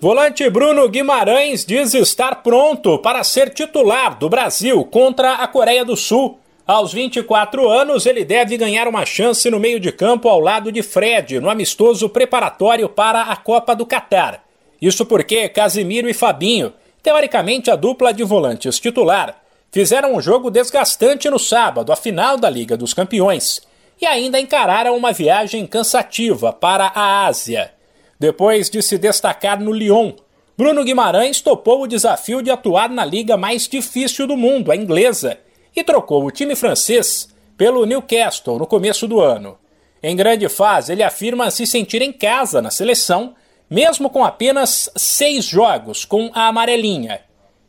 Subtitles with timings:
[0.00, 5.96] Volante Bruno Guimarães diz estar pronto para ser titular do Brasil contra a Coreia do
[5.96, 6.38] Sul.
[6.64, 10.84] Aos 24 anos, ele deve ganhar uma chance no meio de campo ao lado de
[10.84, 14.44] Fred, no amistoso preparatório para a Copa do Catar.
[14.80, 16.72] Isso porque Casimiro e Fabinho,
[17.02, 19.42] teoricamente a dupla de volantes titular,
[19.72, 23.62] fizeram um jogo desgastante no sábado, a final da Liga dos Campeões,
[24.00, 27.76] e ainda encararam uma viagem cansativa para a Ásia.
[28.18, 30.12] Depois de se destacar no Lyon,
[30.56, 35.38] Bruno Guimarães topou o desafio de atuar na liga mais difícil do mundo, a inglesa,
[35.74, 39.56] e trocou o time francês pelo Newcastle no começo do ano.
[40.02, 43.36] Em grande fase, ele afirma se sentir em casa na seleção,
[43.70, 47.20] mesmo com apenas seis jogos com a amarelinha.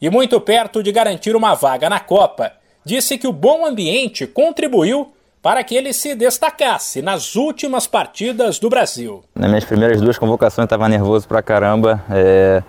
[0.00, 2.52] E muito perto de garantir uma vaga na Copa,
[2.84, 5.12] disse que o bom ambiente contribuiu
[5.46, 9.22] para que ele se destacasse nas últimas partidas do Brasil.
[9.32, 12.02] Nas minhas primeiras duas convocações estava nervoso pra caramba.
[12.10, 12.64] É...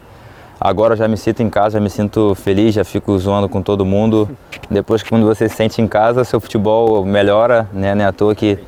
[0.62, 3.64] Agora eu já me sinto em casa, já me sinto feliz, já fico zoando com
[3.64, 4.30] todo mundo.
[4.70, 7.96] Depois que quando você se sente em casa, seu futebol melhora, né?
[7.96, 8.60] Não é à toa que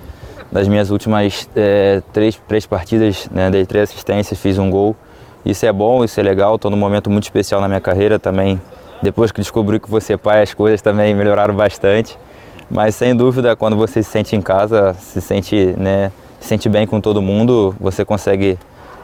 [0.51, 4.95] das minhas últimas é, três, três partidas, né, dei três assistências, fiz um gol.
[5.45, 8.59] Isso é bom, isso é legal, estou num momento muito especial na minha carreira também.
[9.03, 12.17] Depois que descobri que você é pai, as coisas também melhoraram bastante.
[12.69, 16.85] Mas sem dúvida, quando você se sente em casa, se sente, né, se sente bem
[16.85, 18.57] com todo mundo, você consegue,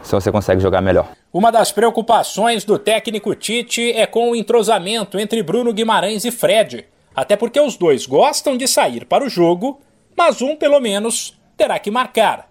[0.04, 1.08] você consegue jogar melhor.
[1.34, 6.86] Uma das preocupações do técnico Tite é com o entrosamento entre Bruno Guimarães e Fred,
[7.14, 9.82] até porque os dois gostam de sair para o jogo,
[10.16, 12.50] mas um pelo menos terá que marcar.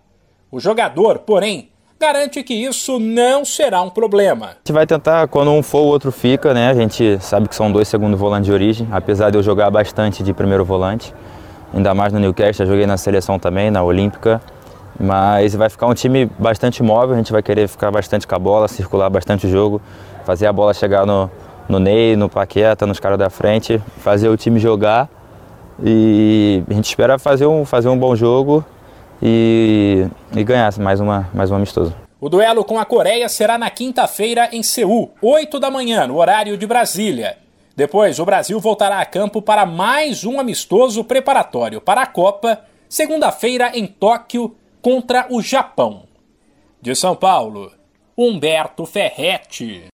[0.50, 1.70] O jogador, porém,
[2.04, 4.46] garante que isso não será um problema.
[4.46, 6.68] A gente vai tentar, quando um for, o outro fica, né?
[6.68, 10.22] A gente sabe que são dois segundo volantes de origem, apesar de eu jogar bastante
[10.22, 11.14] de primeiro volante,
[11.72, 14.38] ainda mais no Newcastle, joguei na seleção também, na Olímpica.
[15.00, 18.38] Mas vai ficar um time bastante móvel, a gente vai querer ficar bastante com a
[18.38, 19.80] bola, circular bastante o jogo,
[20.26, 21.30] fazer a bola chegar no,
[21.66, 25.08] no Ney, no Paqueta, nos caras da frente, fazer o time jogar
[25.82, 28.62] e a gente espera fazer um, fazer um bom jogo
[29.22, 32.03] e, e ganhar mais, uma, mais um amistoso.
[32.24, 36.56] O duelo com a Coreia será na quinta-feira em Seul, 8 da manhã, no horário
[36.56, 37.36] de Brasília.
[37.76, 43.72] Depois, o Brasil voltará a campo para mais um amistoso preparatório para a Copa, segunda-feira
[43.74, 46.04] em Tóquio, contra o Japão.
[46.80, 47.70] De São Paulo,
[48.16, 49.92] Humberto Ferretti.